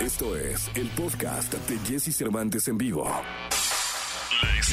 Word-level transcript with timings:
Esto 0.00 0.34
es 0.34 0.70
el 0.76 0.88
podcast 0.88 1.52
de 1.52 1.78
Jesse 1.80 2.16
Cervantes 2.16 2.66
en 2.68 2.78
vivo. 2.78 3.04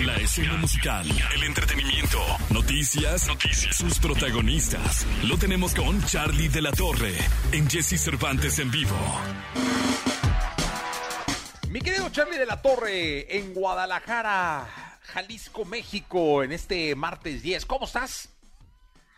La 0.06 0.16
escena 0.16 0.54
musical, 0.54 1.06
el 1.36 1.44
entretenimiento, 1.44 2.18
noticias, 2.54 3.28
noticias, 3.28 3.76
sus 3.76 4.00
protagonistas. 4.00 5.06
Lo 5.28 5.38
tenemos 5.38 5.76
con 5.76 6.02
Charlie 6.04 6.48
de 6.48 6.62
la 6.62 6.72
Torre 6.72 7.14
en 7.52 7.70
Jesse 7.70 8.00
Cervantes 8.02 8.58
en 8.60 8.72
vivo. 8.72 8.96
Mi 11.72 11.82
querido 11.82 12.08
Charlie 12.10 12.38
de 12.38 12.46
la 12.46 12.62
Torre 12.62 13.38
en 13.38 13.54
Guadalajara, 13.54 14.98
Jalisco, 15.02 15.66
México, 15.66 16.42
en 16.42 16.54
este 16.54 16.96
martes 16.96 17.44
10. 17.44 17.66
¿Cómo 17.66 17.86
estás? 17.86 18.30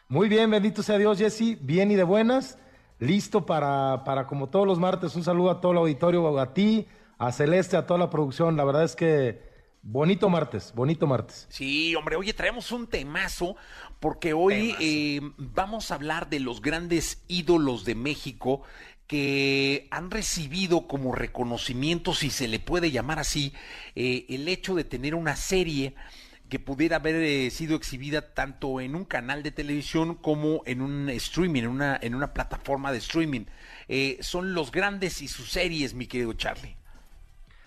Muy 0.08 0.28
bien, 0.28 0.50
bendito 0.50 0.82
sea 0.82 0.98
Dios, 0.98 1.20
Jesse. 1.20 1.56
Bien 1.62 1.92
y 1.92 1.96
de 1.96 2.04
buenas. 2.04 2.58
Listo 3.00 3.46
para, 3.46 4.04
para, 4.04 4.28
como 4.28 4.50
todos 4.50 4.68
los 4.68 4.78
martes, 4.78 5.16
un 5.16 5.24
saludo 5.24 5.52
a 5.52 5.62
todo 5.62 5.72
el 5.72 5.78
auditorio, 5.78 6.38
a 6.38 6.54
ti, 6.54 6.86
a 7.18 7.32
Celeste, 7.32 7.78
a 7.78 7.88
toda 7.88 7.98
la 7.98 8.10
producción. 8.10 8.58
La 8.58 8.66
verdad 8.66 8.84
es 8.84 8.96
que 8.96 9.42
bonito 9.82 10.30
martes, 10.30 10.74
bonito 10.76 11.08
martes. 11.08 11.48
Sí, 11.50 11.96
hombre, 11.96 12.18
oye, 12.18 12.34
traemos 12.34 12.72
un 12.72 12.88
temazo 12.88 13.56
porque 14.00 14.34
hoy 14.34 14.76
eh, 14.80 15.22
vamos 15.38 15.92
a 15.92 15.96
hablar 15.96 16.30
de 16.30 16.42
los 16.42 16.62
grandes 16.62 17.24
ídolos 17.28 17.86
de 17.86 17.96
México 17.96 18.64
que 19.08 19.88
han 19.90 20.12
recibido 20.12 20.88
como 20.88 21.16
reconocimiento, 21.16 22.14
si 22.14 22.30
se 22.30 22.48
le 22.48 22.60
puede 22.60 22.92
llamar 22.92 23.18
así, 23.18 23.54
eh, 23.96 24.26
el 24.30 24.48
hecho 24.48 24.76
de 24.76 24.84
tener 24.84 25.16
una 25.16 25.36
serie 25.36 25.96
que 26.50 26.60
pudiera 26.60 26.98
haber 26.98 27.16
eh, 27.16 27.50
sido 27.52 27.76
exhibida 27.76 28.34
tanto 28.34 28.82
en 28.82 28.96
un 28.96 29.06
canal 29.06 29.44
de 29.44 29.52
televisión 29.52 30.16
como 30.16 30.64
en 30.66 30.82
un 30.82 31.10
streaming, 31.10 31.64
en 31.64 31.68
una, 31.70 32.00
en 32.02 32.16
una 32.16 32.34
plataforma 32.34 32.92
de 32.92 32.98
streaming. 32.98 33.46
Eh, 33.88 34.18
son 34.22 34.54
los 34.54 34.72
grandes 34.72 35.22
y 35.22 35.28
sus 35.28 35.52
series, 35.52 35.94
mi 35.94 36.08
querido 36.08 36.34
Charlie. 36.34 36.76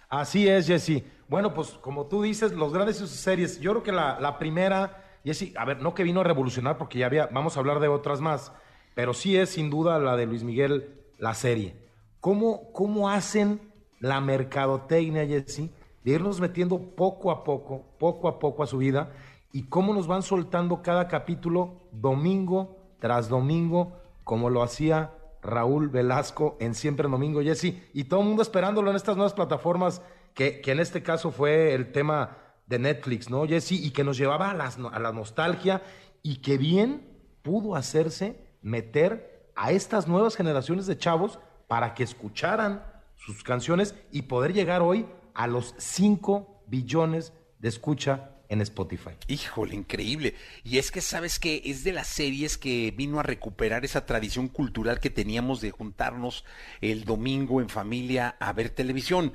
Así 0.08 0.48
es, 0.48 0.66
Jesse. 0.66 1.04
Bueno, 1.28 1.54
pues 1.54 1.68
como 1.68 2.06
tú 2.06 2.22
dices, 2.22 2.52
los 2.52 2.72
grandes 2.72 2.96
y 2.96 2.98
sus 3.00 3.10
series. 3.10 3.60
Yo 3.60 3.70
creo 3.70 3.82
que 3.82 3.92
la, 3.92 4.20
la 4.20 4.38
primera, 4.38 5.04
Jesse, 5.24 5.52
a 5.56 5.64
ver, 5.64 5.80
no 5.80 5.94
que 5.94 6.02
vino 6.02 6.20
a 6.20 6.24
revolucionar 6.24 6.76
porque 6.76 6.98
ya 6.98 7.06
había, 7.06 7.26
vamos 7.26 7.56
a 7.56 7.60
hablar 7.60 7.80
de 7.80 7.88
otras 7.88 8.20
más, 8.20 8.52
pero 8.94 9.14
sí 9.14 9.36
es 9.36 9.50
sin 9.50 9.70
duda 9.70 9.98
la 9.98 10.16
de 10.16 10.26
Luis 10.26 10.42
Miguel, 10.42 10.90
la 11.18 11.34
serie. 11.34 11.76
¿Cómo, 12.20 12.72
cómo 12.72 13.08
hacen 13.08 13.60
la 14.00 14.20
mercadotecnia, 14.20 15.26
Jesse? 15.26 15.70
De 16.04 16.12
irnos 16.12 16.40
metiendo 16.40 16.78
poco 16.78 17.30
a 17.30 17.44
poco, 17.44 17.84
poco 17.98 18.28
a 18.28 18.38
poco 18.38 18.62
a 18.62 18.66
su 18.66 18.78
vida 18.78 19.12
y 19.52 19.64
cómo 19.64 19.94
nos 19.94 20.06
van 20.06 20.22
soltando 20.22 20.82
cada 20.82 21.08
capítulo 21.08 21.88
domingo 21.92 22.76
tras 22.98 23.28
domingo, 23.28 24.00
como 24.24 24.48
lo 24.48 24.62
hacía 24.62 25.12
Raúl 25.42 25.88
Velasco 25.88 26.56
en 26.60 26.74
Siempre 26.74 27.08
Domingo, 27.08 27.42
Jesse, 27.42 27.74
y 27.92 28.04
todo 28.04 28.20
el 28.20 28.26
mundo 28.26 28.42
esperándolo 28.42 28.90
en 28.90 28.96
estas 28.96 29.16
nuevas 29.16 29.34
plataformas, 29.34 30.02
que, 30.34 30.62
en 30.64 30.80
este 30.80 31.02
caso 31.02 31.30
fue 31.30 31.74
el 31.74 31.92
tema 31.92 32.38
de 32.66 32.78
Netflix, 32.78 33.28
¿no, 33.28 33.46
Jesse? 33.46 33.72
Y 33.72 33.90
que 33.90 34.04
nos 34.04 34.16
llevaba 34.16 34.50
a, 34.50 34.52
a 34.52 34.98
la 35.00 35.12
nostalgia 35.12 35.82
y 36.22 36.36
que 36.36 36.56
bien 36.56 37.06
pudo 37.42 37.74
hacerse 37.74 38.38
meter 38.62 39.50
a 39.56 39.72
estas 39.72 40.06
nuevas 40.06 40.36
generaciones 40.36 40.86
de 40.86 40.96
chavos 40.96 41.38
para 41.66 41.92
que 41.94 42.04
escucharan 42.04 42.84
sus 43.16 43.42
canciones 43.42 43.94
y 44.10 44.22
poder 44.22 44.52
llegar 44.52 44.80
hoy 44.80 45.06
a 45.34 45.46
los 45.46 45.74
5 45.78 46.64
billones 46.66 47.32
de 47.58 47.68
escucha 47.68 48.32
en 48.48 48.60
Spotify. 48.60 49.12
Híjole, 49.28 49.74
increíble. 49.74 50.34
Y 50.62 50.76
es 50.76 50.90
que 50.90 51.00
sabes 51.00 51.38
que 51.38 51.62
es 51.64 51.84
de 51.84 51.92
las 51.92 52.06
series 52.06 52.58
que 52.58 52.90
vino 52.90 53.18
a 53.18 53.22
recuperar 53.22 53.84
esa 53.84 54.04
tradición 54.04 54.48
cultural 54.48 55.00
que 55.00 55.08
teníamos 55.08 55.62
de 55.62 55.70
juntarnos 55.70 56.44
el 56.82 57.04
domingo 57.04 57.62
en 57.62 57.70
familia 57.70 58.36
a 58.40 58.52
ver 58.52 58.68
televisión 58.68 59.32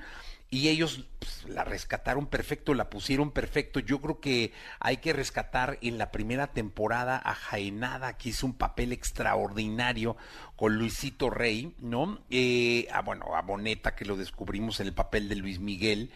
y 0.49 0.69
ellos 0.69 1.05
pues, 1.19 1.45
la 1.49 1.63
rescataron 1.65 2.27
perfecto, 2.27 2.73
la 2.73 2.89
pusieron 2.89 3.31
perfecto. 3.31 3.79
Yo 3.79 3.99
creo 3.99 4.19
que 4.21 4.53
hay 4.79 4.97
que 4.97 5.11
rescatar 5.11 5.77
en 5.81 5.97
la 5.97 6.11
primera 6.11 6.47
temporada 6.47 7.21
a 7.23 7.35
Jaenada, 7.35 8.17
que 8.17 8.29
hizo 8.29 8.45
un 8.45 8.53
papel 8.53 8.93
extraordinario 8.93 10.15
con 10.55 10.77
Luisito 10.77 11.29
Rey, 11.29 11.75
¿no? 11.79 12.19
Eh, 12.29 12.87
a, 12.93 13.01
bueno, 13.01 13.35
a 13.35 13.41
Boneta, 13.41 13.93
que 13.95 14.05
lo 14.05 14.15
descubrimos 14.15 14.79
en 14.79 14.87
el 14.87 14.93
papel 14.93 15.27
de 15.27 15.35
Luis 15.35 15.59
Miguel. 15.59 16.11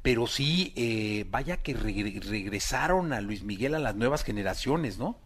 Pero 0.00 0.26
sí, 0.26 0.72
eh, 0.76 1.26
vaya 1.30 1.58
que 1.58 1.74
regresaron 1.74 3.12
a 3.12 3.20
Luis 3.20 3.42
Miguel 3.42 3.74
a 3.74 3.78
las 3.78 3.96
nuevas 3.96 4.24
generaciones, 4.24 4.98
¿no? 4.98 5.18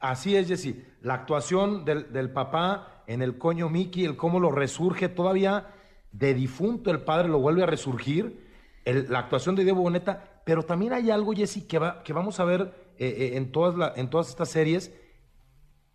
Así 0.00 0.36
es, 0.36 0.48
Jesse. 0.48 0.74
La 1.02 1.14
actuación 1.14 1.84
del, 1.84 2.12
del 2.12 2.30
papá 2.30 3.02
en 3.06 3.20
el 3.20 3.36
coño 3.36 3.68
Mickey, 3.68 4.04
el 4.04 4.16
cómo 4.16 4.40
lo 4.40 4.52
resurge 4.52 5.08
todavía 5.08 5.74
de 6.12 6.34
difunto 6.34 6.90
el 6.90 7.00
padre 7.00 7.28
lo 7.28 7.38
vuelve 7.38 7.62
a 7.62 7.66
resurgir, 7.66 8.46
la 8.84 9.18
actuación 9.18 9.54
de 9.54 9.64
Diego 9.64 9.82
Boneta, 9.82 10.40
pero 10.46 10.62
también 10.62 10.94
hay 10.94 11.10
algo, 11.10 11.34
Jesse, 11.34 11.66
que, 11.66 11.78
va, 11.78 12.02
que 12.02 12.14
vamos 12.14 12.40
a 12.40 12.44
ver 12.44 12.72
eh, 12.98 13.06
eh, 13.06 13.36
en, 13.36 13.52
todas 13.52 13.96
en 13.98 14.08
todas 14.08 14.30
estas 14.30 14.48
series, 14.48 14.94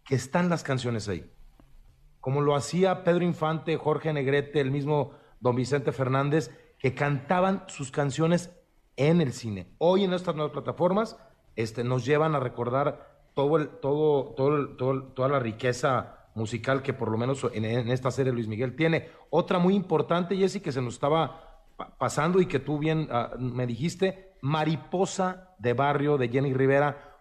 que 0.06 0.16
están 0.16 0.50
las 0.50 0.64
canciones 0.64 1.10
ahí. 1.10 1.30
Como 2.20 2.42
lo 2.42 2.56
hacía 2.56 3.04
Pedro 3.04 3.24
Infante, 3.24 3.76
Jorge 3.78 4.14
Negrete, 4.14 4.62
el 4.62 4.70
mismo 4.70 5.14
Don 5.40 5.56
Vicente 5.56 5.92
Fernández, 5.92 6.52
que 6.78 6.94
cantaban 6.94 7.64
sus 7.68 7.90
canciones 7.90 8.52
en 8.96 9.22
el 9.22 9.34
cine. 9.34 9.74
Hoy 9.80 10.04
en 10.04 10.14
estas 10.14 10.36
nuevas 10.36 10.54
plataformas 10.54 11.18
este, 11.56 11.84
nos 11.84 12.06
llevan 12.06 12.36
a 12.36 12.40
recordar 12.40 13.24
todo 13.34 13.58
el, 13.58 13.70
todo, 13.70 14.36
todo, 14.36 14.76
todo 14.76 15.04
toda 15.14 15.30
la 15.30 15.40
riqueza 15.40 16.23
musical 16.36 16.82
que 16.82 16.94
por 16.94 17.12
lo 17.12 17.18
menos 17.18 17.46
en, 17.54 17.66
esta 17.90 18.12
serie 18.12 18.34
Luis 18.34 18.48
Miguel 18.48 18.76
tiene. 18.76 19.10
Otra 19.30 19.60
muy 19.60 19.76
importante, 19.76 20.36
Jessy, 20.36 20.60
que 20.60 20.72
se 20.72 20.82
nos 20.82 20.96
estaba 20.96 21.66
pasando 21.98 22.40
y 22.40 22.46
que 22.46 22.60
tú 22.60 22.80
bien 22.80 23.08
ah, 23.12 23.32
me 23.38 23.68
dijiste, 23.68 24.34
Mariposa 24.42 25.56
de 25.60 25.74
Barrio 25.74 26.18
de 26.18 26.30
Jenny 26.30 26.54
Rivera, 26.54 27.18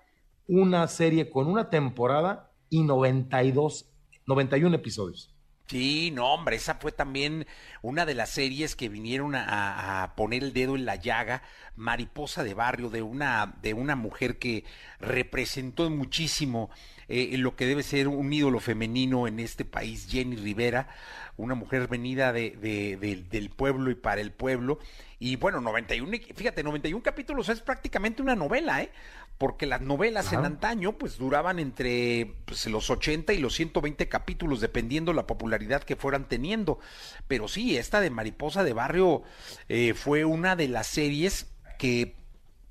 una 0.47 0.87
serie 0.89 1.31
con 1.31 1.47
una 1.47 1.71
temporada 1.71 2.50
y 2.69 2.83
92, 2.83 3.87
91 4.27 4.75
episodios. 4.77 5.33
Sí, 5.67 6.11
no, 6.11 6.27
hombre, 6.34 6.56
esa 6.56 6.75
fue 6.75 6.93
también 6.93 7.47
una 7.81 8.05
de 8.05 8.15
las 8.15 8.29
series 8.29 8.77
que 8.77 8.91
vinieron 8.91 9.34
a, 9.34 10.12
poner 10.17 10.43
el 10.43 10.53
dedo 10.53 10.77
en 10.77 10.84
la 10.84 10.97
llaga, 10.97 11.43
Mariposa 11.77 12.44
de 12.44 12.53
Barrio, 12.53 12.91
de 12.91 13.00
una, 13.00 13.55
de 13.62 13.73
una 13.73 13.97
mujer 13.97 14.39
que 14.39 14.65
representó 15.00 15.89
muchísimo 15.89 16.69
eh, 17.08 17.36
lo 17.38 17.56
que 17.56 17.66
debe 17.66 17.82
ser 17.82 18.08
un 18.08 18.32
ídolo 18.32 18.60
femenino 18.60 19.26
en 19.26 19.40
este 19.40 19.64
país, 19.64 20.08
Jenny 20.10 20.36
Rivera, 20.36 20.88
una 21.36 21.54
mujer 21.54 21.88
venida 21.88 22.32
de, 22.32 23.26
del 23.30 23.50
pueblo 23.50 23.90
y 23.90 23.94
para 23.94 24.20
el 24.20 24.32
pueblo. 24.32 24.78
Y 25.18 25.36
bueno, 25.36 25.60
91, 25.60 26.18
fíjate, 26.34 26.62
91 26.62 27.02
capítulos 27.02 27.48
es 27.48 27.60
prácticamente 27.60 28.22
una 28.22 28.34
novela, 28.34 28.82
¿eh? 28.82 28.90
Porque 29.38 29.66
las 29.66 29.80
novelas 29.80 30.32
en 30.32 30.44
antaño 30.44 30.98
pues 30.98 31.18
duraban 31.18 31.58
entre 31.58 32.34
pues, 32.44 32.66
los 32.66 32.90
80 32.90 33.32
y 33.32 33.38
los 33.38 33.54
120 33.54 34.08
capítulos, 34.08 34.60
dependiendo 34.60 35.12
la 35.12 35.26
popularidad 35.26 35.82
que 35.82 35.96
fueran 35.96 36.28
teniendo. 36.28 36.78
Pero 37.26 37.48
sí, 37.48 37.76
esta 37.76 38.00
de 38.00 38.10
Mariposa 38.10 38.62
de 38.62 38.72
Barrio 38.72 39.22
eh, 39.69 39.94
fue 39.94 40.24
una 40.24 40.54
de 40.54 40.69
las 40.69 40.86
series 40.86 41.50
que 41.78 42.14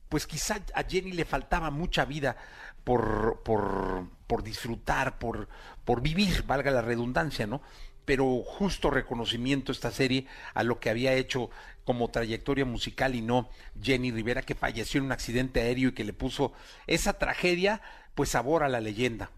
pues 0.08 0.28
quizá 0.28 0.60
a 0.74 0.84
Jenny 0.84 1.14
le 1.14 1.26
faltaba 1.26 1.72
mucha 1.72 2.06
vida 2.06 2.38
por, 2.84 3.42
por, 3.44 4.08
por 4.32 4.44
disfrutar, 4.44 5.20
por, 5.20 5.50
por 5.84 6.02
vivir, 6.02 6.46
valga 6.48 6.72
la 6.72 6.82
redundancia, 6.82 7.46
¿no? 7.46 7.62
Pero 8.06 8.42
justo 8.46 8.90
reconocimiento 8.90 9.74
esta 9.74 9.92
serie 9.92 10.26
a 10.54 10.64
lo 10.64 10.80
que 10.80 10.90
había 10.90 11.12
hecho 11.16 11.50
como 11.84 12.12
trayectoria 12.12 12.64
musical 12.64 13.14
y 13.14 13.22
no 13.22 13.50
Jenny 13.82 14.10
Rivera 14.10 14.42
que 14.42 14.56
falleció 14.56 15.00
en 15.00 15.08
un 15.08 15.12
accidente 15.12 15.60
aéreo 15.60 15.90
y 15.90 15.92
que 15.92 16.06
le 16.06 16.14
puso 16.14 16.54
esa 16.88 17.12
tragedia 17.20 17.82
pues 18.16 18.30
sabor 18.30 18.64
a 18.64 18.70
la 18.70 18.80
leyenda. 18.80 19.32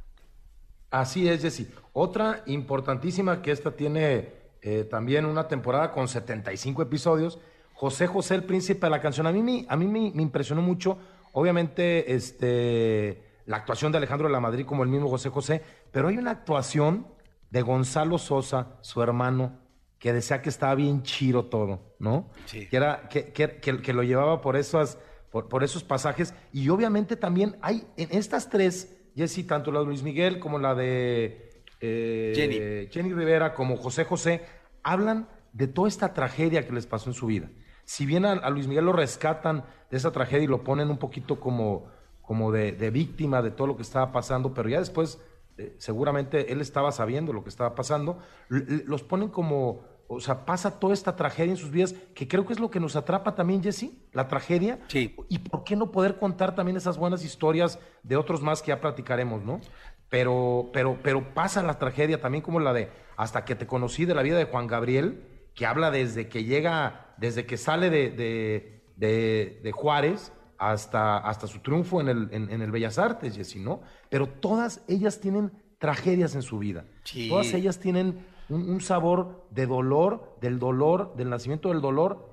Así 0.91 1.27
es, 1.27 1.41
Jessy. 1.41 1.67
Otra 1.93 2.43
importantísima 2.45 3.41
que 3.41 3.49
esta 3.49 3.71
tiene 3.71 4.29
eh, 4.61 4.83
también 4.83 5.25
una 5.25 5.47
temporada 5.47 5.91
con 5.91 6.07
75 6.07 6.83
episodios, 6.83 7.39
José 7.73 8.05
José, 8.05 8.35
el 8.35 8.43
príncipe 8.43 8.85
de 8.85 8.91
la 8.91 9.01
canción. 9.01 9.25
A 9.25 9.31
mí, 9.31 9.65
a 9.67 9.75
mí 9.75 9.87
me, 9.87 10.11
me 10.13 10.21
impresionó 10.21 10.61
mucho, 10.61 10.99
obviamente, 11.31 12.13
este 12.13 13.32
la 13.45 13.57
actuación 13.57 13.91
de 13.91 13.97
Alejandro 13.97 14.27
de 14.27 14.33
la 14.33 14.39
Madrid 14.39 14.65
como 14.65 14.83
el 14.83 14.89
mismo 14.89 15.09
José 15.09 15.29
José, 15.29 15.61
pero 15.91 16.07
hay 16.07 16.17
una 16.17 16.31
actuación 16.31 17.07
de 17.49 17.61
Gonzalo 17.61 18.17
Sosa, 18.17 18.77
su 18.81 19.01
hermano, 19.01 19.59
que 19.99 20.11
decía 20.11 20.41
que 20.41 20.49
estaba 20.49 20.75
bien 20.75 21.03
chiro 21.03 21.45
todo, 21.45 21.95
¿no? 21.99 22.29
Sí. 22.45 22.67
Que, 22.67 22.75
era, 22.75 23.07
que, 23.07 23.31
que, 23.31 23.59
que, 23.59 23.93
lo 23.93 24.03
llevaba 24.03 24.41
por, 24.41 24.57
esas, 24.57 24.97
por, 25.31 25.47
por, 25.47 25.63
esos 25.63 25.83
pasajes. 25.83 26.33
Y 26.51 26.67
obviamente 26.69 27.15
también 27.15 27.57
hay 27.61 27.85
en 27.95 28.09
estas 28.11 28.49
tres, 28.49 28.97
Jessy, 29.15 29.43
tanto 29.43 29.71
la 29.71 29.79
de 29.79 29.85
Luis 29.85 30.03
Miguel 30.03 30.39
como 30.39 30.59
la 30.59 30.75
de 30.75 31.63
eh, 31.79 32.33
Jenny. 32.35 32.87
Jenny 32.91 33.13
Rivera, 33.13 33.53
como 33.53 33.77
José 33.77 34.03
José, 34.03 34.41
hablan 34.81 35.29
de 35.53 35.67
toda 35.67 35.87
esta 35.87 36.13
tragedia 36.13 36.65
que 36.65 36.73
les 36.73 36.87
pasó 36.87 37.09
en 37.09 37.13
su 37.13 37.27
vida. 37.27 37.49
Si 37.85 38.05
bien 38.05 38.25
a 38.25 38.49
Luis 38.49 38.67
Miguel 38.67 38.85
lo 38.85 38.93
rescatan 38.93 39.65
de 39.91 39.97
esa 39.97 40.11
tragedia 40.11 40.45
y 40.45 40.47
lo 40.47 40.63
ponen 40.63 40.89
un 40.89 40.97
poquito 40.97 41.39
como 41.39 41.91
como 42.23 42.51
de, 42.51 42.71
víctima 42.89 43.41
de 43.41 43.51
todo 43.51 43.67
lo 43.67 43.75
que 43.75 43.83
estaba 43.83 44.11
pasando, 44.11 44.53
pero 44.53 44.69
ya 44.69 44.79
después 44.79 45.21
eh, 45.57 45.75
seguramente 45.77 46.51
él 46.51 46.61
estaba 46.61 46.91
sabiendo 46.91 47.33
lo 47.33 47.43
que 47.43 47.49
estaba 47.49 47.75
pasando, 47.75 48.17
los 48.49 49.03
ponen 49.03 49.29
como 49.29 49.93
o 50.07 50.19
sea, 50.19 50.45
pasa 50.45 50.79
toda 50.79 50.93
esta 50.93 51.15
tragedia 51.15 51.51
en 51.51 51.57
sus 51.57 51.71
vidas, 51.71 51.95
que 52.13 52.27
creo 52.27 52.45
que 52.45 52.53
es 52.53 52.59
lo 52.59 52.69
que 52.69 52.79
nos 52.79 52.95
atrapa 52.95 53.35
también, 53.35 53.63
Jesse, 53.63 53.91
la 54.11 54.27
tragedia. 54.27 54.79
Sí. 54.87 55.15
Y 55.29 55.39
por 55.39 55.63
qué 55.63 55.75
no 55.75 55.91
poder 55.91 56.17
contar 56.17 56.55
también 56.55 56.77
esas 56.77 56.97
buenas 56.97 57.23
historias 57.23 57.79
de 58.03 58.17
otros 58.17 58.41
más 58.41 58.61
que 58.61 58.69
ya 58.69 58.81
platicaremos, 58.81 59.43
¿no? 59.43 59.61
Pero, 60.09 60.69
pero, 60.73 60.99
pero 61.01 61.33
pasa 61.33 61.63
la 61.63 61.79
tragedia 61.79 62.21
también 62.21 62.43
como 62.43 62.59
la 62.59 62.73
de 62.73 62.91
Hasta 63.15 63.45
que 63.45 63.55
te 63.55 63.65
conocí 63.65 64.05
de 64.05 64.13
la 64.13 64.21
vida 64.21 64.37
de 64.37 64.45
Juan 64.45 64.67
Gabriel, 64.67 65.23
que 65.55 65.65
habla 65.65 65.89
desde 65.89 66.29
que 66.29 66.43
llega, 66.43 67.15
desde 67.17 67.45
que 67.45 67.57
sale 67.57 67.89
de, 67.89 68.11
de, 68.11 68.83
de, 68.95 69.61
de 69.63 69.71
Juárez 69.71 70.31
hasta, 70.71 71.17
hasta 71.17 71.47
su 71.47 71.59
triunfo 71.59 72.01
en 72.01 72.09
el, 72.09 72.29
en, 72.31 72.49
en 72.51 72.61
el 72.61 72.71
Bellas 72.71 72.97
Artes, 72.97 73.35
Jesse, 73.35 73.57
¿no? 73.57 73.81
Pero 74.09 74.27
todas 74.27 74.81
ellas 74.87 75.19
tienen 75.19 75.51
tragedias 75.79 76.35
en 76.35 76.41
su 76.41 76.59
vida. 76.59 76.85
Sí. 77.03 77.29
Todas 77.29 77.53
ellas 77.53 77.79
tienen 77.79 78.25
un, 78.49 78.69
un 78.69 78.81
sabor 78.81 79.47
de 79.51 79.65
dolor, 79.65 80.37
del 80.41 80.59
dolor, 80.59 81.15
del 81.15 81.29
nacimiento 81.29 81.69
del 81.69 81.81
dolor 81.81 82.31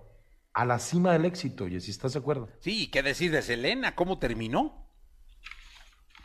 a 0.53 0.65
la 0.65 0.79
cima 0.79 1.13
del 1.13 1.25
éxito, 1.25 1.69
Jesse, 1.69 1.89
¿estás 1.91 2.13
de 2.13 2.19
acuerdo? 2.19 2.49
Sí, 2.59 2.91
¿qué 2.91 3.03
decir 3.03 3.31
de 3.31 3.41
Selena? 3.41 3.95
¿Cómo 3.95 4.19
terminó? 4.19 4.89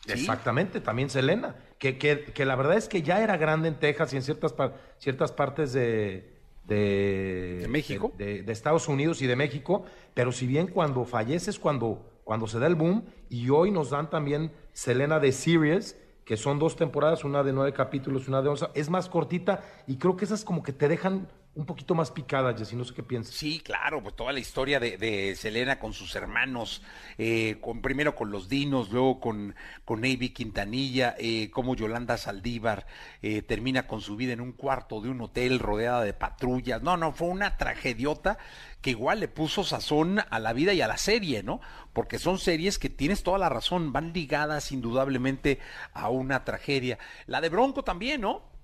Sí. 0.06 0.12
Exactamente, 0.12 0.82
también 0.82 1.10
Selena, 1.10 1.56
que, 1.80 1.98
que, 1.98 2.26
que 2.26 2.46
la 2.46 2.56
verdad 2.56 2.76
es 2.78 2.88
que 2.88 3.02
ya 3.02 3.22
era 3.22 3.38
grande 3.38 3.68
en 3.70 3.80
Texas 3.80 4.14
y 4.14 4.18
en 4.18 4.24
ciertas, 4.24 4.54
par- 4.54 4.76
ciertas 4.98 5.32
partes 5.32 5.74
de, 5.74 6.35
de, 6.68 7.60
¿De 7.62 7.68
México? 7.68 8.14
De, 8.18 8.26
de- 8.26 8.44
de 8.44 8.52
Estados 8.52 8.88
Unidos 8.88 9.22
y 9.22 9.28
de 9.28 9.36
México, 9.36 9.84
pero 10.14 10.32
si 10.32 10.48
bien 10.48 10.68
cuando 10.68 11.06
fallece 11.06 11.50
es 11.52 11.60
cuando, 11.60 12.10
cuando 12.24 12.48
se 12.48 12.60
da 12.60 12.68
el 12.68 12.76
boom, 12.76 13.06
y 13.30 13.50
hoy 13.50 13.72
nos 13.72 13.90
dan 13.92 14.10
también 14.10 14.52
Selena 14.74 15.20
de 15.20 15.32
Series, 15.32 15.98
que 16.26 16.38
son 16.38 16.58
dos 16.58 16.76
temporadas, 16.76 17.24
una 17.24 17.44
de 17.44 17.54
nueve 17.54 17.72
capítulos 17.74 18.28
una 18.28 18.42
de 18.42 18.50
once, 18.50 18.66
es 18.74 18.90
más 18.90 19.10
cortita, 19.10 19.62
y 19.86 19.98
creo 19.98 20.18
que 20.18 20.26
esas 20.26 20.44
como 20.44 20.64
que 20.64 20.74
te 20.74 20.88
dejan 20.88 21.28
un 21.56 21.66
poquito 21.66 21.96
más 21.96 22.12
picada, 22.12 22.54
Jessy, 22.54 22.76
no 22.76 22.84
sé 22.84 22.94
qué 22.94 23.02
piensas. 23.02 23.34
Sí, 23.34 23.62
claro, 23.62 24.04
pues 24.04 24.16
toda 24.16 24.34
la 24.34 24.40
historia 24.40 24.80
de, 24.80 24.98
de 24.98 25.36
Selena 25.38 25.80
con 25.80 25.94
sus 25.94 26.14
hermanos, 26.16 26.82
eh, 27.18 27.58
con, 27.62 27.82
primero 27.82 28.14
con 28.14 28.30
los 28.30 28.50
Dinos, 28.50 28.92
luego 28.92 29.22
con, 29.22 29.56
con 29.86 30.02
Navy 30.02 30.30
Quintanilla, 30.30 31.16
eh, 31.18 31.50
cómo 31.52 31.76
Yolanda 31.76 32.18
Saldívar 32.18 32.86
eh, 33.22 33.42
termina 33.42 33.88
con 33.88 34.02
su 34.02 34.18
vida 34.18 34.34
en 34.34 34.42
un 34.42 34.52
cuarto 34.52 35.00
de 35.00 35.10
un 35.10 35.22
hotel 35.22 35.60
rodeada 35.60 36.04
de 36.04 36.14
patrullas. 36.14 36.82
No, 36.82 36.98
no, 36.98 37.14
fue 37.14 37.30
una 37.30 37.56
tragediota 37.56 38.38
que 38.82 38.90
igual 38.90 39.22
le 39.22 39.30
puso 39.30 39.64
sazón 39.64 40.20
a 40.30 40.40
la 40.40 40.52
vida 40.52 40.74
y 40.74 40.82
a 40.82 40.88
la 40.88 40.98
serie, 40.98 41.42
¿no? 41.42 41.62
Porque 41.94 42.20
son 42.20 42.38
series 42.38 42.78
que 42.78 42.90
tienes 42.90 43.24
toda 43.24 43.38
la 43.38 43.48
razón, 43.48 43.94
van 43.94 44.12
ligadas 44.12 44.74
indudablemente 44.74 45.60
a 45.94 46.10
una 46.10 46.44
tragedia. 46.44 47.00
La 47.28 47.40
de 47.40 47.48
Bronco 47.48 47.84
también, 47.84 48.22
¿no? 48.22 48.55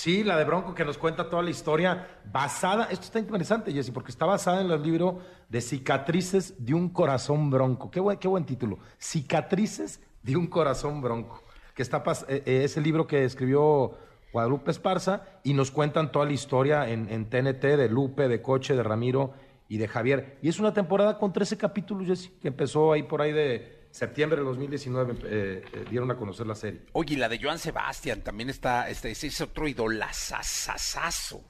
Sí, 0.00 0.24
la 0.24 0.38
de 0.38 0.44
Bronco 0.44 0.74
que 0.74 0.82
nos 0.82 0.96
cuenta 0.96 1.28
toda 1.28 1.42
la 1.42 1.50
historia 1.50 2.08
basada, 2.32 2.84
esto 2.84 3.04
está 3.04 3.18
interesante, 3.18 3.70
Jessy, 3.70 3.90
porque 3.90 4.10
está 4.10 4.24
basada 4.24 4.62
en 4.62 4.70
el 4.70 4.82
libro 4.82 5.18
de 5.50 5.60
Cicatrices 5.60 6.54
de 6.64 6.72
un 6.72 6.88
corazón 6.88 7.50
bronco. 7.50 7.90
Qué 7.90 8.00
buen, 8.00 8.16
qué 8.16 8.26
buen 8.26 8.46
título. 8.46 8.78
Cicatrices 8.98 10.00
de 10.22 10.38
un 10.38 10.46
corazón 10.46 11.02
bronco. 11.02 11.42
Que 11.74 11.82
está 11.82 12.02
eh, 12.28 12.42
eh, 12.46 12.62
ese 12.64 12.80
libro 12.80 13.06
que 13.06 13.26
escribió 13.26 13.92
Guadalupe 14.32 14.70
Esparza 14.70 15.22
y 15.44 15.52
nos 15.52 15.70
cuentan 15.70 16.10
toda 16.10 16.24
la 16.24 16.32
historia 16.32 16.88
en, 16.88 17.06
en 17.10 17.28
TNT 17.28 17.62
de 17.62 17.90
Lupe, 17.90 18.26
de 18.26 18.40
Coche, 18.40 18.74
de 18.74 18.82
Ramiro 18.82 19.34
y 19.68 19.76
de 19.76 19.86
Javier. 19.86 20.38
Y 20.40 20.48
es 20.48 20.58
una 20.58 20.72
temporada 20.72 21.18
con 21.18 21.34
13 21.34 21.58
capítulos, 21.58 22.06
Jessy, 22.06 22.30
que 22.40 22.48
empezó 22.48 22.92
ahí 22.92 23.02
por 23.02 23.20
ahí 23.20 23.32
de 23.32 23.79
septiembre 23.90 24.38
de 24.38 24.44
2019, 24.44 25.14
eh, 25.24 25.62
eh, 25.72 25.84
dieron 25.90 26.10
a 26.10 26.16
conocer 26.16 26.46
la 26.46 26.54
serie. 26.54 26.82
Oye, 26.92 27.14
y 27.14 27.16
la 27.16 27.28
de 27.28 27.40
Joan 27.42 27.58
Sebastián 27.58 28.22
también 28.22 28.50
está, 28.50 28.88
este, 28.88 29.10
ese 29.10 29.26
es 29.28 29.40
otro 29.40 29.66
idolazazazazo. 29.68 31.42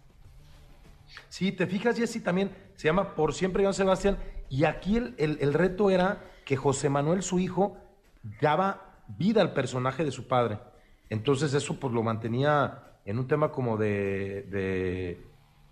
Sí, 1.29 1.53
te 1.53 1.67
fijas, 1.67 1.97
Jessy, 1.97 2.21
también 2.21 2.51
se 2.77 2.89
llama 2.89 3.15
Por 3.15 3.35
siempre 3.35 3.63
Joan 3.63 3.75
Sebastián. 3.75 4.19
Y 4.49 4.65
aquí 4.65 4.97
el, 4.97 5.15
el- 5.19 5.39
el 5.41 5.53
reto 5.55 5.91
era 5.91 6.25
que 6.45 6.57
José 6.57 6.89
Manuel, 6.89 7.23
su 7.23 7.39
hijo, 7.39 7.77
daba 8.41 9.03
vida 9.19 9.41
al 9.43 9.53
personaje 9.53 10.05
de 10.05 10.11
su 10.11 10.27
padre. 10.29 10.59
Entonces 11.09 11.53
eso 11.55 11.79
pues 11.79 11.93
lo 11.93 12.03
mantenía 12.03 12.85
en 13.05 13.19
un 13.19 13.27
tema 13.29 13.51
como 13.53 13.77
de... 13.77 14.43
de, 14.51 15.30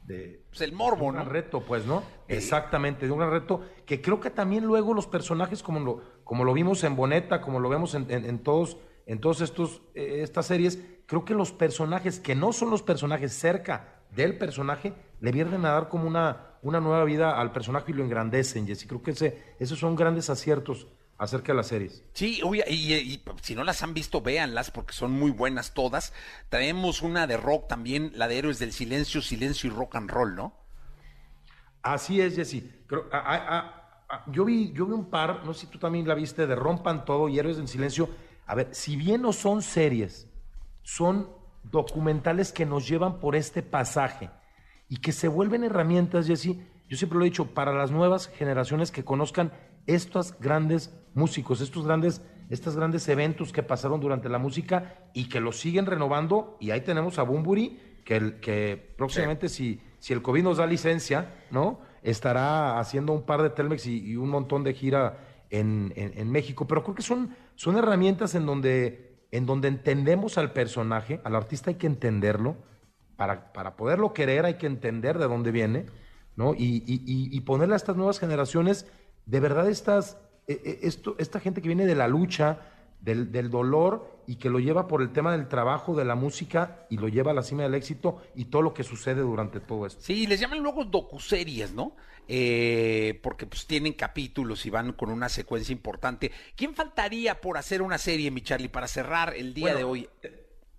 de- 0.08 0.42
Pues 0.48 0.60
el 0.62 0.72
morbo, 0.72 1.04
un 1.06 1.14
¿no? 1.14 1.20
gran 1.20 1.32
reto, 1.32 1.60
pues, 1.60 1.84
¿no? 1.86 2.02
Exactamente, 2.26 3.06
de 3.06 3.12
un 3.12 3.18
gran 3.18 3.30
reto 3.30 3.60
que 3.86 4.00
creo 4.00 4.20
que 4.20 4.30
también 4.30 4.64
luego 4.64 4.94
los 4.94 5.06
personajes, 5.06 5.62
como 5.62 5.80
lo, 5.80 6.00
como 6.24 6.44
lo 6.44 6.52
vimos 6.52 6.82
en 6.84 6.96
Boneta, 6.96 7.40
como 7.40 7.60
lo 7.60 7.68
vemos 7.68 7.94
en, 7.94 8.10
en- 8.10 8.24
en 8.24 8.38
todos, 8.38 8.78
en 9.06 9.20
todos 9.20 9.40
estos, 9.40 9.82
eh, 9.94 10.20
estas 10.22 10.46
series, 10.46 10.78
creo 11.06 11.24
que 11.24 11.34
los 11.34 11.52
personajes 11.52 12.20
que 12.20 12.34
no 12.34 12.52
son 12.52 12.70
los 12.70 12.82
personajes 12.82 13.32
cerca 13.32 14.02
del 14.10 14.36
personaje, 14.38 14.94
le 15.20 15.32
vienen 15.32 15.64
a 15.66 15.72
dar 15.72 15.88
como 15.88 16.06
una, 16.06 16.56
una 16.62 16.80
nueva 16.80 17.04
vida 17.04 17.38
al 17.40 17.52
personaje 17.52 17.92
y 17.92 17.94
lo 17.94 18.02
engrandecen, 18.04 18.66
Jessy. 18.66 18.86
Creo 18.86 19.02
que 19.02 19.10
ese, 19.12 19.42
esos 19.58 19.78
son 19.78 19.94
grandes 19.96 20.30
aciertos 20.30 20.86
acerca 21.18 21.52
de 21.52 21.56
las 21.56 21.66
series. 21.66 22.04
Sí, 22.14 22.40
oye, 22.44 22.64
y, 22.68 22.94
y 22.94 23.22
si 23.42 23.54
no 23.54 23.64
las 23.64 23.82
han 23.82 23.92
visto, 23.92 24.20
véanlas 24.22 24.70
porque 24.70 24.92
son 24.92 25.10
muy 25.12 25.30
buenas 25.32 25.74
todas. 25.74 26.12
Traemos 26.48 27.02
una 27.02 27.26
de 27.26 27.36
rock 27.36 27.66
también, 27.68 28.12
la 28.14 28.28
de 28.28 28.38
Héroes 28.38 28.58
del 28.58 28.72
Silencio, 28.72 29.20
Silencio 29.20 29.68
y 29.70 29.74
Rock 29.74 29.96
and 29.96 30.10
Roll, 30.10 30.34
¿no? 30.36 30.54
Así 31.82 32.20
es, 32.20 32.36
Jessy. 32.36 32.70
Creo- 32.86 33.08
a- 33.12 33.18
a- 33.18 33.58
a- 33.58 33.90
a- 34.08 34.24
yo, 34.30 34.44
vi, 34.44 34.72
yo 34.72 34.86
vi 34.86 34.92
un 34.92 35.10
par, 35.10 35.44
no 35.44 35.54
sé 35.54 35.62
si 35.62 35.66
tú 35.66 35.78
también 35.78 36.06
la 36.06 36.14
viste, 36.14 36.46
de 36.46 36.54
Rompan 36.54 37.04
Todo 37.04 37.28
y 37.28 37.38
Héroes 37.38 37.58
en 37.58 37.68
Silencio. 37.68 38.08
A 38.46 38.54
ver, 38.54 38.68
si 38.74 38.96
bien 38.96 39.22
no 39.22 39.32
son 39.32 39.62
series, 39.62 40.26
son 40.82 41.28
documentales 41.64 42.52
que 42.52 42.64
nos 42.64 42.88
llevan 42.88 43.20
por 43.20 43.36
este 43.36 43.62
pasaje 43.62 44.30
y 44.88 44.98
que 44.98 45.12
se 45.12 45.28
vuelven 45.28 45.64
herramientas, 45.64 46.26
Jessy. 46.26 46.62
Yo 46.88 46.96
siempre 46.96 47.18
lo 47.18 47.24
he 47.24 47.28
dicho, 47.28 47.46
para 47.52 47.72
las 47.74 47.90
nuevas 47.90 48.28
generaciones 48.28 48.90
que 48.90 49.04
conozcan 49.04 49.52
estos 49.86 50.38
grandes 50.38 50.94
músicos, 51.14 51.60
estos 51.60 51.84
grandes, 51.86 52.22
estos 52.50 52.76
grandes 52.76 53.08
eventos 53.08 53.52
que 53.52 53.62
pasaron 53.62 54.00
durante 54.00 54.28
la 54.28 54.38
música 54.38 55.10
y 55.14 55.28
que 55.28 55.40
los 55.40 55.58
siguen 55.58 55.86
renovando. 55.86 56.56
Y 56.60 56.70
ahí 56.70 56.80
tenemos 56.82 57.18
a 57.18 57.22
Bumburi, 57.22 57.80
que, 58.04 58.16
el- 58.16 58.40
que 58.40 58.94
próximamente, 58.96 59.48
si, 59.48 59.80
si 59.98 60.12
el 60.12 60.22
COVID 60.22 60.42
nos 60.42 60.56
da 60.58 60.66
licencia, 60.66 61.34
¿no? 61.50 61.80
Estará 62.02 62.78
haciendo 62.78 63.12
un 63.12 63.22
par 63.22 63.42
de 63.42 63.50
Telmex 63.50 63.86
y, 63.86 63.98
y 64.12 64.16
un 64.16 64.30
montón 64.30 64.64
de 64.64 64.72
gira 64.74 65.18
en, 65.50 65.92
en- 65.96 66.16
en 66.18 66.30
México. 66.30 66.66
Pero 66.66 66.82
creo 66.84 66.94
que 66.94 67.02
son, 67.02 67.34
son 67.54 67.76
herramientas 67.76 68.34
en 68.34 68.46
donde, 68.46 69.26
en 69.30 69.44
donde 69.46 69.68
entendemos 69.68 70.38
al 70.38 70.52
personaje, 70.52 71.20
al 71.24 71.34
artista 71.36 71.70
hay 71.70 71.76
que 71.76 71.86
entenderlo. 71.86 72.56
Para, 73.16 73.52
para 73.52 73.74
poderlo 73.74 74.12
querer 74.14 74.44
hay 74.44 74.54
que 74.54 74.66
entender 74.68 75.18
de 75.18 75.26
dónde 75.26 75.50
viene, 75.50 75.86
¿no? 76.36 76.54
Y- 76.54 76.84
y- 76.86 77.36
y 77.36 77.40
ponerle 77.40 77.74
a 77.74 77.76
estas 77.76 77.96
nuevas 77.96 78.20
generaciones, 78.20 78.86
de 79.28 79.40
verdad, 79.40 79.68
estas, 79.68 80.16
eh, 80.46 80.60
eh, 80.64 80.78
esto, 80.82 81.14
esta 81.18 81.38
gente 81.38 81.60
que 81.60 81.68
viene 81.68 81.84
de 81.84 81.94
la 81.94 82.08
lucha, 82.08 82.60
del, 83.00 83.30
del 83.30 83.50
dolor 83.50 84.22
y 84.26 84.36
que 84.36 84.48
lo 84.48 84.58
lleva 84.58 84.88
por 84.88 85.02
el 85.02 85.12
tema 85.12 85.32
del 85.32 85.48
trabajo, 85.48 85.94
de 85.94 86.04
la 86.04 86.14
música 86.14 86.86
y 86.88 86.96
lo 86.96 87.08
lleva 87.08 87.30
a 87.30 87.34
la 87.34 87.42
cima 87.42 87.62
del 87.62 87.74
éxito 87.74 88.22
y 88.34 88.46
todo 88.46 88.62
lo 88.62 88.72
que 88.72 88.84
sucede 88.84 89.20
durante 89.20 89.60
todo 89.60 89.86
esto. 89.86 90.00
Sí, 90.02 90.26
les 90.26 90.40
llaman 90.40 90.60
luego 90.60 90.84
docuseries, 90.84 91.72
¿no? 91.72 91.94
Eh, 92.26 93.20
porque 93.22 93.46
pues 93.46 93.66
tienen 93.66 93.92
capítulos 93.92 94.64
y 94.64 94.70
van 94.70 94.92
con 94.94 95.10
una 95.10 95.28
secuencia 95.28 95.72
importante. 95.74 96.32
¿Quién 96.56 96.74
faltaría 96.74 97.40
por 97.40 97.58
hacer 97.58 97.82
una 97.82 97.98
serie, 97.98 98.30
mi 98.30 98.40
Charlie, 98.40 98.68
para 98.68 98.88
cerrar 98.88 99.34
el 99.36 99.52
día 99.52 99.72
Bueno, 99.72 99.78
de 99.78 99.84
hoy? 99.84 100.08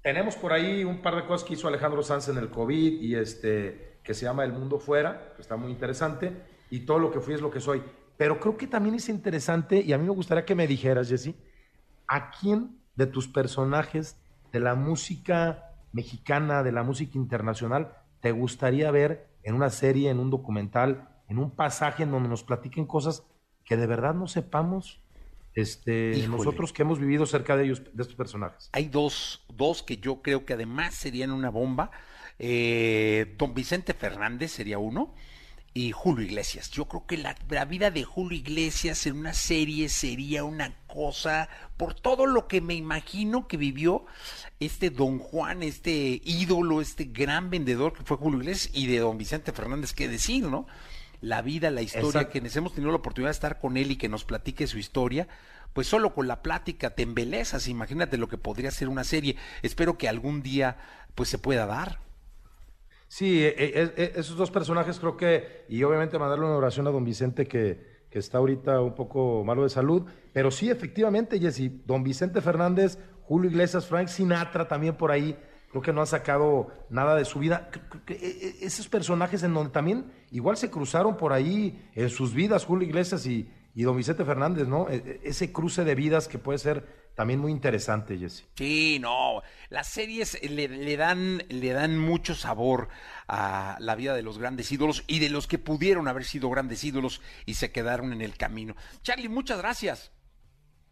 Tenemos 0.01 0.35
por 0.35 0.53
ahí 0.53 0.83
un 0.83 1.01
par 1.03 1.15
de 1.15 1.25
cosas 1.25 1.47
que 1.47 1.53
hizo 1.53 1.67
Alejandro 1.67 2.01
Sanz 2.01 2.29
en 2.29 2.37
el 2.37 2.49
COVID 2.49 3.01
y 3.01 3.15
este 3.15 3.99
que 4.03 4.15
se 4.15 4.25
llama 4.25 4.43
El 4.43 4.53
Mundo 4.53 4.79
Fuera, 4.79 5.33
que 5.35 5.41
está 5.43 5.55
muy 5.55 5.71
interesante, 5.71 6.33
y 6.71 6.79
todo 6.79 6.97
lo 6.97 7.11
que 7.11 7.19
fui 7.19 7.35
es 7.35 7.41
lo 7.41 7.51
que 7.51 7.59
soy. 7.59 7.83
Pero 8.19 8.37
creo 8.37 8.57
que 8.57 8.67
también 8.67 8.95
es 8.95 9.07
interesante, 9.07 9.81
y 9.81 9.93
a 9.93 9.97
mí 9.97 10.03
me 10.03 10.09
gustaría 10.11 10.43
que 10.43 10.53
me 10.53 10.67
dijeras, 10.67 11.07
Jesse, 11.07 11.35
¿a 12.05 12.31
quién 12.31 12.77
de 12.97 13.07
tus 13.07 13.29
personajes 13.29 14.17
de 14.51 14.59
la 14.59 14.75
música 14.75 15.71
mexicana, 15.93 16.61
de 16.61 16.73
la 16.73 16.83
música 16.83 17.17
internacional, 17.17 17.93
te 18.19 18.33
gustaría 18.33 18.91
ver 18.91 19.29
en 19.43 19.55
una 19.55 19.69
serie, 19.69 20.09
en 20.09 20.19
un 20.19 20.31
documental, 20.31 21.07
en 21.29 21.39
un 21.39 21.49
pasaje 21.51 22.03
en 22.03 22.11
donde 22.11 22.27
nos 22.27 22.43
platiquen 22.43 22.87
cosas 22.87 23.23
que 23.63 23.77
de 23.77 23.87
verdad 23.87 24.13
no 24.13 24.27
sepamos 24.27 24.99
este, 25.53 26.09
Híjole. 26.17 26.27
nosotros 26.39 26.73
que 26.73 26.81
hemos 26.81 26.99
vivido 26.99 27.25
cerca 27.25 27.55
de 27.55 27.63
ellos, 27.63 27.83
de 27.93 28.01
estos 28.01 28.17
personajes? 28.17 28.69
Hay 28.73 28.89
dos, 28.89 29.45
dos 29.47 29.81
que 29.81 29.95
yo 29.95 30.21
creo 30.21 30.43
que 30.43 30.55
además 30.55 30.93
serían 30.93 31.31
una 31.31 31.51
bomba. 31.51 31.89
Eh, 32.37 33.33
don 33.37 33.53
Vicente 33.53 33.93
Fernández 33.93 34.51
sería 34.51 34.77
uno 34.77 35.15
y 35.73 35.91
Julio 35.91 36.25
Iglesias. 36.25 36.71
Yo 36.71 36.85
creo 36.85 37.05
que 37.05 37.17
la, 37.17 37.35
la 37.49 37.65
vida 37.65 37.91
de 37.91 38.03
Julio 38.03 38.37
Iglesias 38.37 39.05
en 39.05 39.17
una 39.17 39.33
serie 39.33 39.89
sería 39.89 40.43
una 40.43 40.73
cosa, 40.87 41.49
por 41.77 41.93
todo 41.93 42.25
lo 42.25 42.47
que 42.47 42.61
me 42.61 42.73
imagino 42.73 43.47
que 43.47 43.57
vivió 43.57 44.05
este 44.59 44.89
don 44.89 45.19
Juan, 45.19 45.63
este 45.63 46.21
ídolo, 46.23 46.81
este 46.81 47.05
gran 47.05 47.49
vendedor 47.49 47.93
que 47.93 48.03
fue 48.03 48.17
Julio 48.17 48.39
Iglesias 48.39 48.73
y 48.75 48.87
de 48.87 48.99
don 48.99 49.17
Vicente 49.17 49.51
Fernández, 49.51 49.93
qué 49.93 50.07
decir, 50.07 50.45
¿no? 50.45 50.67
La 51.21 51.41
vida, 51.41 51.69
la 51.69 51.81
historia, 51.81 52.07
Exacto. 52.07 52.31
quienes 52.31 52.55
hemos 52.55 52.73
tenido 52.73 52.91
la 52.91 52.97
oportunidad 52.97 53.29
de 53.29 53.33
estar 53.33 53.59
con 53.59 53.77
él 53.77 53.91
y 53.91 53.97
que 53.97 54.09
nos 54.09 54.23
platique 54.23 54.67
su 54.67 54.79
historia, 54.79 55.27
pues 55.73 55.87
solo 55.87 56.13
con 56.13 56.27
la 56.27 56.41
plática 56.41 56.95
te 56.95 57.03
embelezas, 57.03 57.67
imagínate 57.67 58.17
lo 58.17 58.27
que 58.27 58.37
podría 58.37 58.71
ser 58.71 58.89
una 58.89 59.03
serie. 59.03 59.35
Espero 59.61 59.97
que 59.97 60.09
algún 60.09 60.41
día 60.41 60.77
pues 61.15 61.29
se 61.29 61.37
pueda 61.37 61.65
dar. 61.65 61.99
Sí, 63.09 63.43
e, 63.43 63.55
e, 63.57 63.93
e, 63.97 64.13
esos 64.17 64.37
dos 64.37 64.51
personajes 64.51 64.99
creo 64.99 65.17
que, 65.17 65.65
y 65.67 65.81
obviamente 65.83 66.19
mandarle 66.19 66.45
una 66.45 66.55
oración 66.55 66.85
a 66.85 66.91
don 66.91 67.03
Vicente 67.03 67.47
que, 67.47 68.05
que 68.11 68.19
está 68.19 68.37
ahorita 68.37 68.81
un 68.81 68.93
poco 68.93 69.43
malo 69.43 69.63
de 69.63 69.69
salud, 69.69 70.03
pero 70.31 70.51
sí, 70.51 70.69
efectivamente, 70.69 71.39
Jesse, 71.39 71.71
don 71.87 72.03
Vicente 72.03 72.39
Fernández, 72.39 72.99
Julio 73.23 73.49
Iglesias, 73.49 73.87
Frank 73.87 74.09
Sinatra 74.09 74.67
también 74.67 74.95
por 74.95 75.11
ahí, 75.11 75.35
creo 75.71 75.81
que 75.81 75.91
no 75.91 76.01
han 76.01 76.07
sacado 76.07 76.67
nada 76.91 77.15
de 77.15 77.25
su 77.25 77.39
vida. 77.39 77.71
Esos 78.61 78.87
personajes 78.87 79.41
en 79.41 79.55
donde 79.55 79.71
también 79.71 80.11
igual 80.29 80.57
se 80.57 80.69
cruzaron 80.69 81.17
por 81.17 81.33
ahí 81.33 81.89
en 81.95 82.09
sus 82.11 82.35
vidas, 82.35 82.63
Julio 82.63 82.87
Iglesias 82.87 83.25
y, 83.25 83.51
y 83.73 83.83
don 83.83 83.97
Vicente 83.97 84.23
Fernández, 84.23 84.67
¿no? 84.67 84.87
Ese 84.87 85.51
cruce 85.51 85.83
de 85.83 85.95
vidas 85.95 86.27
que 86.27 86.37
puede 86.37 86.59
ser 86.59 87.08
también 87.19 87.41
muy 87.41 87.51
interesante, 87.51 88.17
Jesse. 88.17 88.45
Sí, 88.55 88.97
no, 89.01 89.41
las 89.67 89.89
series 89.89 90.41
le, 90.41 90.95
dan, 90.95 91.43
le 91.49 91.73
dan 91.73 91.99
mucho 91.99 92.33
sabor 92.33 92.87
a 93.27 93.75
la 93.81 93.95
vida 93.95 94.15
de 94.15 94.21
los 94.23 94.37
grandes 94.37 94.71
ídolos 94.71 95.03
y 95.05 95.19
de 95.19 95.27
los 95.27 95.45
que 95.45 95.59
pudieron 95.59 96.07
haber 96.07 96.23
sido 96.23 96.49
grandes 96.49 96.81
ídolos 96.85 97.21
y 97.45 97.55
se 97.55 97.73
quedaron 97.73 98.13
en 98.13 98.21
el 98.21 98.37
camino. 98.37 98.77
Charlie, 99.01 99.27
muchas 99.27 99.57
gracias. 99.57 100.13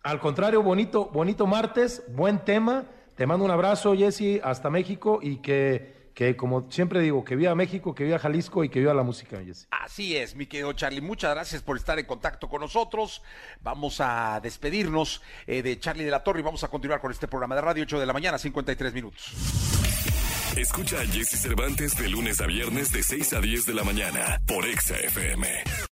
Al 0.03 0.19
contrario, 0.19 0.62
bonito, 0.62 1.05
bonito 1.05 1.48
martes, 1.48 2.03
buen 2.10 2.43
tema. 2.43 2.84
Te 3.15 3.25
mando 3.25 3.46
un 3.46 3.51
abrazo, 3.51 3.96
Jesse, 3.96 4.41
hasta 4.43 4.69
México 4.69 5.19
y 5.22 5.38
que 5.38 5.96
que 6.17 6.36
como 6.36 6.65
siempre 6.71 7.00
digo, 7.00 7.24
que 7.24 7.36
viva 7.36 7.53
México, 7.53 7.93
que 7.93 8.03
viva 8.03 8.17
Jalisco 8.17 8.63
y 8.63 8.69
que 8.69 8.79
viva 8.79 8.91
la 8.91 9.03
música. 9.03 9.39
Así 9.69 10.17
es, 10.17 10.36
mi 10.36 10.47
querido 10.47 10.74
Charlie. 10.74 11.00
Muchas 11.00 11.29
gracias 11.29 11.62
por 11.62 11.77
estar 11.77 12.00
en 12.00 12.07
contacto 12.07 12.50
con 12.50 12.59
nosotros. 12.59 13.21
Vamos 13.62 14.01
a 14.01 14.39
despedirnos 14.41 15.21
eh, 15.45 15.62
de 15.62 15.79
Charlie 15.79 16.05
de 16.05 16.09
la 16.09 16.24
Torre 16.24 16.39
y 16.39 16.41
vamos 16.41 16.63
a 16.63 16.69
continuar 16.69 17.01
con 17.01 17.12
este 17.12 17.27
programa 17.27 17.53
de 17.53 17.62
radio 17.62 17.83
8 17.83 18.00
de 18.00 18.05
la 18.07 18.13
mañana, 18.13 18.39
53 18.39 18.95
minutos. 18.95 19.31
Escucha 20.57 21.01
a 21.01 21.05
Jesse 21.05 21.39
Cervantes 21.39 21.95
de 21.95 22.09
lunes 22.09 22.41
a 22.41 22.47
viernes 22.47 22.91
de 22.91 23.03
6 23.03 23.33
a 23.33 23.39
10 23.39 23.67
de 23.67 23.74
la 23.75 23.83
mañana 23.83 24.41
por 24.47 24.65
Exa 24.65 24.97
FM. 24.97 25.87